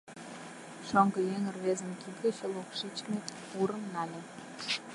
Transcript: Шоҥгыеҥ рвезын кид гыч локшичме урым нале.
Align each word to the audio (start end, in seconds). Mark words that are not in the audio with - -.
Шоҥгыеҥ 0.87 1.43
рвезын 1.55 1.91
кид 2.01 2.15
гыч 2.25 2.37
локшичме 2.53 3.19
урым 3.59 3.83
нале. 3.93 4.19